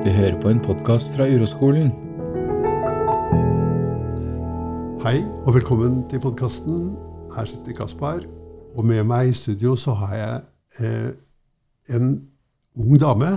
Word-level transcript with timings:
Du 0.00 0.08
hører 0.08 0.40
på 0.40 0.48
en 0.48 0.60
podkast 0.64 1.10
fra 1.12 1.26
Uroskolen. 1.28 1.90
Hei 5.02 5.18
og 5.44 5.50
velkommen 5.58 5.98
til 6.08 6.22
podkasten. 6.24 6.94
Her 7.34 7.44
sitter 7.44 7.76
Kaspar. 7.76 8.22
Og 8.80 8.86
med 8.88 9.04
meg 9.04 9.28
i 9.28 9.34
studio 9.36 9.74
så 9.76 9.92
har 10.00 10.14
jeg 10.16 10.40
eh, 10.80 11.10
en 11.96 12.08
ung 12.80 12.96
dame 13.02 13.28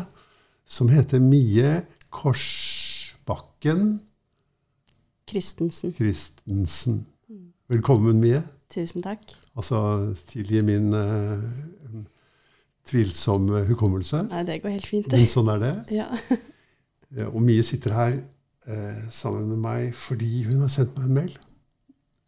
som 0.64 0.88
heter 0.88 1.20
Mie 1.20 1.82
Korsbakken 2.16 4.00
Christensen. 5.28 5.92
Christensen. 6.00 7.04
Velkommen, 7.68 8.24
Mie. 8.24 8.40
Tusen 8.72 9.04
takk. 9.04 9.36
Altså 9.60 9.84
tilgi 10.32 10.64
min 10.64 10.94
eh, 10.96 11.44
tvilsomme 12.88 13.66
hukommelse. 13.68 14.24
Nei, 14.32 14.48
det 14.48 14.62
går 14.64 14.78
helt 14.78 14.88
fint. 14.88 15.12
Men 15.12 15.28
sånn 15.28 15.56
er 15.58 15.64
det. 15.68 15.76
Ja. 16.00 16.08
Ja, 17.14 17.28
Og 17.30 17.44
Mie 17.46 17.64
sitter 17.64 17.94
her 17.94 18.16
eh, 18.66 19.04
sammen 19.14 19.48
med 19.52 19.60
meg 19.62 19.92
fordi 19.98 20.44
hun 20.48 20.64
har 20.64 20.72
sendt 20.74 20.96
meg 20.98 21.06
en 21.06 21.18
mail 21.20 21.36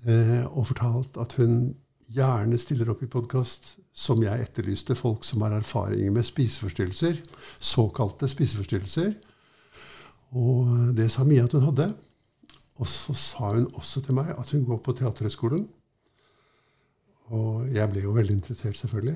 eh, 0.06 0.44
og 0.46 0.68
fortalt 0.70 1.18
at 1.18 1.34
hun 1.40 1.74
gjerne 2.14 2.60
stiller 2.62 2.92
opp 2.94 3.02
i 3.02 3.10
podkast 3.10 3.76
som 3.96 4.22
jeg 4.22 4.44
etterlyste, 4.44 4.96
folk 4.96 5.24
som 5.26 5.42
har 5.42 5.56
erfaringer 5.56 6.12
med 6.12 6.28
spiseforstyrrelser. 6.28 7.22
Såkalte 7.60 8.28
spiseforstyrrelser. 8.28 9.14
Og 10.36 10.92
det 10.98 11.08
sa 11.12 11.24
Mie 11.24 11.44
at 11.44 11.56
hun 11.56 11.64
hadde. 11.64 11.88
Og 12.76 12.88
så 12.92 13.16
sa 13.16 13.54
hun 13.56 13.70
også 13.74 14.04
til 14.04 14.18
meg 14.20 14.34
at 14.36 14.52
hun 14.52 14.66
går 14.68 14.82
på 14.84 14.94
Teaterhøgskolen. 15.00 15.64
Og 17.34 17.72
jeg 17.74 17.90
ble 17.90 18.04
jo 18.04 18.14
veldig 18.14 18.36
interessert, 18.36 18.78
selvfølgelig. 18.78 19.16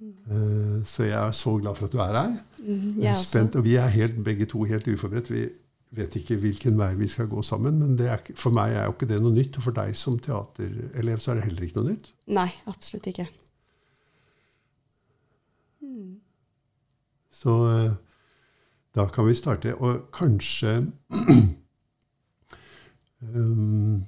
Eh, 0.00 0.84
så 0.84 1.04
jeg 1.06 1.14
er 1.28 1.30
så 1.32 1.56
glad 1.60 1.74
for 1.78 1.86
at 1.86 1.92
du 1.92 1.98
er 1.98 2.12
her. 2.12 2.32
Mhm, 2.58 3.00
Jeg 3.02 3.10
er 3.12 3.20
spent, 3.22 3.56
og 3.56 3.64
vi 3.64 3.74
er 3.76 3.86
helt, 3.88 4.24
begge 4.24 4.46
to 4.46 4.62
helt 4.64 4.88
uforberedt. 4.88 5.30
Vi 5.30 5.48
vet 5.94 6.16
ikke 6.16 6.36
hvilken 6.36 6.78
vei 6.78 6.94
vi 6.98 7.06
skal 7.08 7.28
gå 7.28 7.42
sammen. 7.42 7.78
Men 7.78 7.96
det 7.98 8.08
er, 8.10 8.18
for 8.34 8.50
meg 8.50 8.74
er 8.74 8.84
jo 8.84 8.92
ikke 8.96 9.08
det 9.08 9.20
noe 9.22 9.32
nytt. 9.34 9.56
Og 9.56 9.62
for 9.62 9.70
deg 9.76 9.94
som 9.96 10.18
teaterelev 10.18 11.18
så 11.22 11.30
er 11.30 11.34
det 11.34 11.44
heller 11.44 11.62
ikke 11.62 11.76
noe 11.80 11.90
nytt. 11.92 12.10
Nei, 12.26 12.48
absolutt 12.66 13.06
ikke. 13.06 13.28
Mm. 15.82 16.16
Så 17.30 17.54
eh, 17.70 17.92
da 18.94 19.06
kan 19.14 19.26
vi 19.26 19.34
starte. 19.34 19.74
Og 19.76 20.08
kanskje 20.12 20.74
um, 23.34 24.04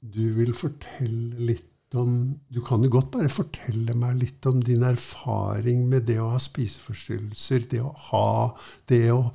Du 0.00 0.22
vil 0.38 0.54
fortelle 0.54 1.34
litt 1.52 1.64
om 1.96 2.40
Du 2.52 2.60
kan 2.60 2.82
jo 2.84 2.90
godt 2.92 3.10
bare 3.14 3.30
fortelle 3.32 3.94
meg 3.96 4.18
litt 4.20 4.46
om 4.46 4.60
din 4.60 4.82
erfaring 4.84 5.86
med 5.88 6.04
det 6.08 6.18
å 6.20 6.32
ha 6.34 6.40
spiseforstyrrelser. 6.42 7.64
Det 7.70 7.80
å 7.80 7.92
ha 8.10 8.56
Det 8.88 9.06
å 9.12 9.30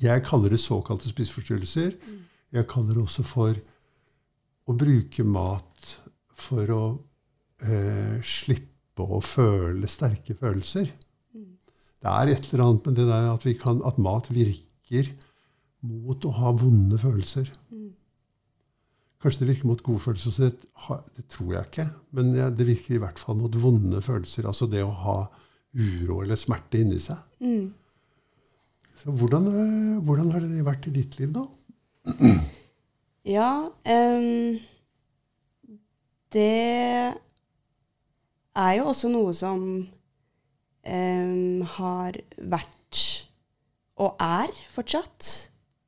Jeg 0.00 0.24
kaller 0.24 0.54
det 0.54 0.60
såkalte 0.62 1.10
spiseforstyrrelser. 1.10 1.92
Jeg 2.52 2.68
kaller 2.70 2.94
det 2.94 3.02
også 3.02 3.24
for 3.26 3.58
å 4.68 4.76
bruke 4.76 5.24
mat 5.24 5.92
for 6.38 6.70
å 6.72 6.82
eh, 7.60 8.16
slippe 8.24 9.04
å 9.04 9.20
føle 9.24 9.88
sterke 9.90 10.36
følelser. 10.38 10.88
Det 11.98 12.10
er 12.10 12.30
et 12.30 12.52
eller 12.52 12.64
annet 12.64 12.86
med 12.86 12.98
det 13.00 13.06
der 13.08 13.30
at, 13.32 13.44
vi 13.46 13.56
kan, 13.58 13.80
at 13.84 13.98
mat 13.98 14.30
virker 14.30 15.10
mot 15.88 16.24
å 16.24 16.34
ha 16.38 16.52
vonde 16.54 16.98
følelser. 17.00 17.50
Kanskje 19.22 19.42
det 19.42 19.50
virker 19.52 19.70
mot 19.70 19.82
gode 19.82 20.02
følelser. 20.04 20.34
Så 20.34 20.48
det, 20.48 20.68
det 21.16 21.26
tror 21.32 21.52
jeg 21.56 21.68
ikke. 21.70 21.88
Men 22.14 22.32
det 22.34 22.66
virker 22.68 22.96
i 22.96 23.02
hvert 23.02 23.18
fall 23.18 23.38
mot 23.40 23.60
vonde 23.62 24.02
følelser. 24.04 24.46
Altså 24.46 24.68
det 24.70 24.84
å 24.86 24.94
ha 25.04 25.18
uro 25.78 26.22
eller 26.22 26.38
smerte 26.38 26.80
inni 26.80 27.00
seg. 27.02 27.18
Mm. 27.42 27.68
Så 28.98 29.14
hvordan, 29.14 29.46
eh, 29.46 29.98
hvordan 30.02 30.30
har 30.34 30.42
det 30.42 30.64
vært 30.66 30.88
i 30.90 30.94
ditt 30.96 31.18
liv, 31.20 31.34
da? 31.34 31.44
Ja, 33.28 33.68
um, 33.68 34.58
det 36.32 37.14
er 38.56 38.72
jo 38.78 38.88
også 38.88 39.10
noe 39.12 39.34
som 39.36 39.60
um, 40.88 41.60
har 41.76 42.18
vært, 42.38 43.02
og 44.00 44.16
er 44.22 44.54
fortsatt, 44.72 45.28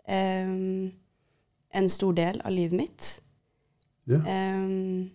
ehm, 0.06 0.90
en 1.72 1.88
stor 1.90 2.16
del 2.16 2.40
av 2.44 2.54
livet 2.54 2.78
mitt. 2.78 3.10
Ja. 4.10 4.20
Um, 4.24 5.10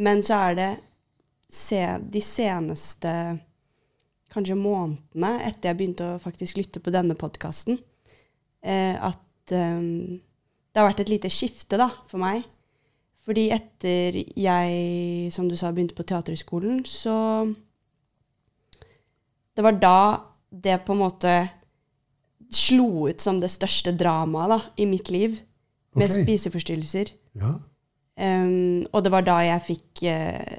men 0.00 0.22
så 0.26 0.38
er 0.50 0.58
det 0.58 0.70
se, 1.50 1.80
de 2.00 2.22
seneste 2.24 3.12
kanskje 4.30 4.56
månedene 4.58 5.32
etter 5.48 5.70
jeg 5.70 5.78
begynte 5.78 6.12
å 6.12 6.22
faktisk 6.22 6.60
lytte 6.60 6.82
på 6.82 6.92
denne 6.94 7.16
podkasten, 7.18 7.78
uh, 8.66 8.96
at 9.10 9.54
um, 9.54 10.18
det 10.70 10.78
har 10.78 10.86
vært 10.86 11.04
et 11.04 11.12
lite 11.12 11.30
skifte 11.34 11.78
da, 11.80 11.90
for 12.10 12.22
meg. 12.22 12.44
Fordi 13.26 13.50
etter 13.52 14.16
jeg, 14.38 15.30
som 15.34 15.48
du 15.50 15.56
sa, 15.58 15.70
begynte 15.74 15.96
på 15.98 16.06
Teaterhøgskolen, 16.08 16.84
så 16.88 17.46
Det 19.50 19.64
var 19.66 19.76
da 19.76 19.98
det 20.48 20.78
på 20.86 20.94
en 20.94 21.02
måte 21.02 21.32
slo 22.50 23.08
ut 23.10 23.20
som 23.20 23.40
det 23.42 23.50
største 23.52 23.92
dramaet 23.92 24.78
i 24.80 24.86
mitt 24.88 25.10
liv, 25.10 25.36
med 25.96 26.06
okay. 26.06 26.22
spiseforstyrrelser. 26.22 27.12
Ja. 27.40 27.56
Um, 28.20 28.86
og 28.92 29.02
det 29.04 29.12
var 29.14 29.24
da 29.26 29.38
jeg 29.46 29.66
fikk 29.66 30.04
uh, 30.06 30.58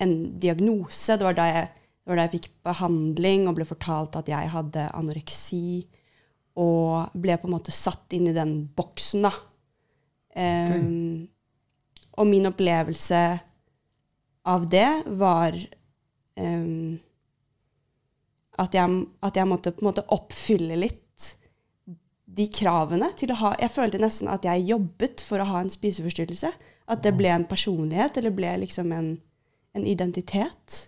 en 0.00 0.14
diagnose. 0.40 1.18
Det 1.18 1.26
var 1.26 1.36
jeg, 1.36 1.66
det 1.68 2.12
var 2.12 2.20
da 2.20 2.28
jeg 2.28 2.36
fikk 2.38 2.48
behandling 2.66 3.48
og 3.50 3.58
ble 3.58 3.66
fortalt 3.68 4.16
at 4.20 4.30
jeg 4.30 4.52
hadde 4.54 4.86
anoreksi. 4.96 5.82
Og 6.60 7.12
ble 7.14 7.36
på 7.38 7.48
en 7.48 7.54
måte 7.54 7.74
satt 7.74 8.12
inn 8.16 8.28
i 8.30 8.36
den 8.36 8.56
boksen, 8.76 9.28
da. 9.28 9.34
Um, 10.36 11.28
Og 12.20 12.26
min 12.28 12.44
opplevelse 12.50 13.18
av 14.50 14.64
det 14.68 14.88
var 15.16 15.54
um, 16.36 16.98
at, 18.60 18.74
jeg, 18.76 18.98
at 19.24 19.38
jeg 19.38 19.48
måtte 19.48 19.72
på 19.72 19.80
en 19.80 19.88
måte 19.88 20.04
oppfylle 20.12 20.76
litt 20.76 21.09
de 22.30 22.46
kravene 22.52 23.10
til 23.18 23.32
å 23.34 23.38
ha 23.40 23.54
Jeg 23.58 23.74
følte 23.74 24.00
nesten 24.02 24.30
at 24.30 24.46
jeg 24.46 24.68
jobbet 24.68 25.22
for 25.24 25.42
å 25.42 25.48
ha 25.48 25.62
en 25.62 25.72
spiseforstyrrelse. 25.72 26.52
At 26.90 27.02
det 27.04 27.14
ble 27.18 27.30
en 27.32 27.46
personlighet, 27.48 28.18
eller 28.18 28.34
ble 28.34 28.52
liksom 28.64 28.92
en, 28.94 29.10
en 29.76 29.86
identitet. 29.86 30.86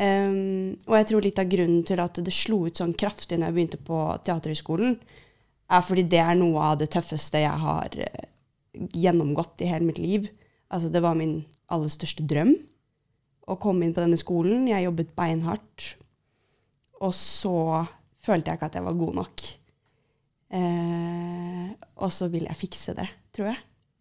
Um, 0.00 0.78
og 0.86 0.94
jeg 1.00 1.08
tror 1.10 1.24
litt 1.26 1.40
av 1.42 1.50
grunnen 1.50 1.82
til 1.86 2.00
at 2.00 2.20
det 2.22 2.34
slo 2.34 2.62
ut 2.68 2.78
sånn 2.78 2.94
kraftig 2.98 3.36
når 3.38 3.50
jeg 3.50 3.56
begynte 3.56 3.80
på 3.84 3.98
Teaterhøgskolen, 4.24 4.94
er 5.70 5.86
fordi 5.86 6.04
det 6.10 6.22
er 6.22 6.38
noe 6.38 6.62
av 6.70 6.78
det 6.80 6.90
tøffeste 6.94 7.42
jeg 7.42 7.62
har 7.62 7.94
eh, 7.94 8.28
gjennomgått 8.96 9.62
i 9.62 9.70
hele 9.70 9.86
mitt 9.86 10.00
liv. 10.02 10.26
Altså, 10.70 10.90
det 10.90 11.02
var 11.02 11.18
min 11.18 11.40
aller 11.70 11.90
største 11.90 12.26
drøm 12.26 12.54
å 13.50 13.58
komme 13.58 13.86
inn 13.86 13.94
på 13.94 14.02
denne 14.02 14.18
skolen. 14.18 14.68
Jeg 14.70 14.86
jobbet 14.86 15.14
beinhardt. 15.18 15.92
Og 17.02 17.14
så 17.16 17.84
følte 18.22 18.50
jeg 18.50 18.60
ikke 18.60 18.70
at 18.70 18.78
jeg 18.78 18.86
var 18.86 18.98
god 18.98 19.18
nok. 19.22 19.46
Eh, 20.50 21.70
og 22.02 22.10
så 22.12 22.26
vil 22.32 22.48
jeg 22.48 22.58
fikse 22.58 22.94
det, 22.98 23.06
tror 23.34 23.52
jeg. 23.52 23.60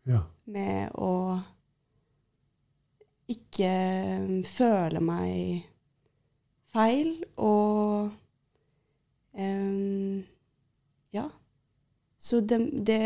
ja. 0.10 0.24
Med 0.50 0.96
å 0.98 1.14
ikke 3.30 3.70
mm, 4.24 4.38
føle 4.50 5.02
meg 5.06 5.68
feil 6.74 7.12
og 7.38 8.10
eh, 9.38 10.24
Ja. 11.14 11.28
Så 12.20 12.42
det, 12.42 12.58
det, 12.86 13.02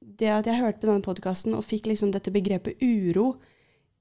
det 0.00 0.30
at 0.32 0.48
jeg 0.48 0.58
hørte 0.58 0.80
på 0.80 0.88
denne 0.88 1.04
podkasten 1.04 1.54
og 1.54 1.66
fikk 1.68 1.90
liksom 1.92 2.10
dette 2.14 2.32
begrepet 2.34 2.80
uro 2.82 3.34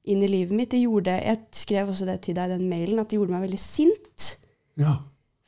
inn 0.06 0.24
i 0.24 0.30
livet 0.30 0.54
mitt, 0.56 0.72
det 0.72 0.84
gjorde 0.84 1.14
Jeg 1.18 1.44
skrev 1.56 1.92
også 1.92 2.08
det 2.08 2.20
til 2.26 2.38
deg 2.38 2.50
i 2.50 2.56
den 2.56 2.70
mailen, 2.70 3.00
at 3.02 3.10
det 3.10 3.20
gjorde 3.20 3.36
meg 3.36 3.46
veldig 3.48 3.62
sint. 3.62 4.32
ja. 4.80 5.02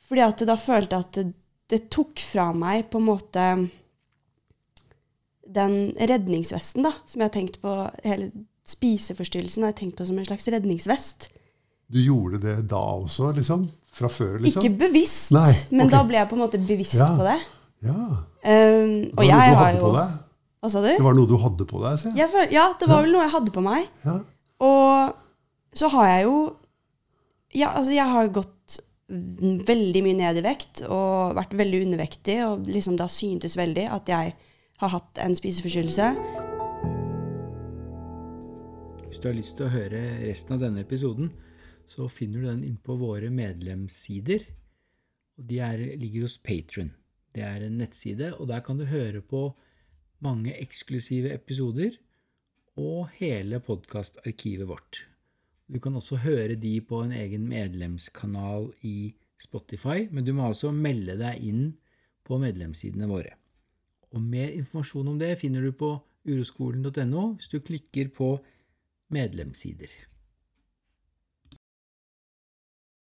Fordi 0.08 0.22
at 0.24 0.40
da 0.48 0.54
følte 0.56 0.96
jeg 0.96 1.04
at 1.04 1.34
det, 1.68 1.78
det 1.78 1.90
tok 1.92 2.20
fra 2.20 2.48
meg 2.56 2.88
på 2.90 2.98
en 3.00 3.06
måte 3.08 3.44
den 5.48 5.74
redningsvesten 5.96 6.84
da, 6.84 6.92
som 7.08 7.22
jeg 7.22 7.28
har 7.30 7.34
tenkt 7.34 7.58
på, 7.62 7.74
hele 8.04 8.30
spiseforstyrrelsen 8.68 9.64
har 9.64 9.72
jeg 9.72 9.78
tenkt 9.82 9.96
på 10.00 10.04
som 10.08 10.18
en 10.20 10.26
slags 10.28 10.48
redningsvest. 10.52 11.30
Du 11.88 12.00
gjorde 12.04 12.40
det 12.42 12.56
da 12.68 12.80
også, 12.98 13.30
liksom? 13.38 13.68
Fra 13.98 14.10
før, 14.12 14.34
liksom? 14.44 14.60
Ikke 14.60 14.76
bevisst, 14.84 15.30
Nei, 15.32 15.48
men 15.72 15.88
da 15.92 16.02
ble 16.04 16.18
jeg 16.20 16.28
på 16.28 16.36
en 16.36 16.42
måte 16.44 16.60
bevisst 16.60 16.98
Ja. 17.00 17.08
på 17.16 17.24
det. 17.24 17.38
Ja. 17.88 17.94
Um, 18.44 18.90
Det 19.08 19.14
og 19.16 19.22
noe 19.22 19.28
jeg 19.30 19.56
har 19.56 19.72
jo 19.78 19.92
deg? 19.94 20.18
Hva 20.58 20.70
sa 20.74 20.82
du? 20.82 20.88
Det 20.90 21.04
var 21.06 21.14
noe 21.16 21.30
du 21.30 21.36
hadde 21.38 21.64
på 21.70 21.80
deg, 21.84 21.98
sier 22.02 22.16
jeg. 22.18 22.52
Ja, 22.52 22.66
det 22.78 22.88
var 22.90 23.02
vel 23.06 23.12
noe 23.14 23.24
jeg 23.24 23.32
hadde 23.32 23.54
på 23.54 23.62
meg. 23.64 23.88
Ja. 24.04 24.18
Og 24.66 25.14
så 25.78 25.88
har 25.94 26.08
jeg 26.12 26.24
jo 26.28 26.38
Ja, 27.56 27.70
altså, 27.78 27.94
jeg 27.96 28.04
har 28.04 28.28
gått 28.28 28.80
veldig 29.08 30.02
mye 30.04 30.18
ned 30.18 30.38
i 30.40 30.44
vekt 30.44 30.82
og 30.84 31.36
vært 31.38 31.56
veldig 31.56 31.80
undervektig, 31.86 32.36
og 32.44 32.68
liksom 32.68 32.98
har 33.00 33.12
syntes 33.12 33.56
veldig 33.56 33.86
at 33.94 34.12
jeg 34.12 34.34
har 34.78 34.92
hatt 34.92 35.20
en 35.24 35.36
spiseforstyrrelse. 35.36 36.10
Hvis 39.08 39.20
du 39.22 39.30
har 39.30 39.38
lyst 39.38 39.56
til 39.56 39.66
å 39.66 39.72
høre 39.72 40.02
resten 40.26 40.58
av 40.58 40.62
denne 40.66 40.84
episoden, 40.84 41.32
så 41.88 42.10
finner 42.12 42.42
du 42.42 42.50
den 42.50 42.64
inn 42.68 42.76
på 42.84 42.98
våre 43.00 43.30
medlemssider. 43.32 44.44
Og 45.40 45.46
de 45.48 45.62
er, 45.64 45.80
ligger 45.96 46.26
hos 46.26 46.36
Patron. 46.44 46.92
Det 47.32 47.44
er 47.46 47.64
en 47.64 47.78
nettside, 47.80 48.34
og 48.36 48.50
der 48.50 48.60
kan 48.66 48.76
du 48.76 48.84
høre 48.90 49.22
på 49.24 49.46
mange 50.24 50.52
eksklusive 50.58 51.32
episoder 51.32 51.96
og 52.78 53.08
hele 53.16 53.62
podkastarkivet 53.64 54.68
vårt. 54.68 55.06
Du 55.68 55.80
kan 55.84 55.96
også 55.98 56.20
høre 56.22 56.56
de 56.56 56.78
på 56.80 57.02
en 57.04 57.12
egen 57.12 57.44
medlemskanal 57.48 58.70
i 58.88 59.12
Spotify, 59.40 60.08
men 60.10 60.24
du 60.24 60.32
må 60.34 60.48
altså 60.48 60.72
melde 60.74 61.18
deg 61.20 61.42
inn 61.44 61.64
på 62.26 62.40
medlemssidene 62.40 63.08
våre. 63.10 63.34
Og 64.16 64.22
mer 64.24 64.54
informasjon 64.56 65.12
om 65.12 65.18
det 65.20 65.34
finner 65.40 65.64
du 65.64 65.74
på 65.76 65.92
uroskolen.no 66.28 67.24
hvis 67.36 67.52
du 67.52 67.60
klikker 67.60 68.08
på 68.16 68.30
medlemssider. 69.12 69.92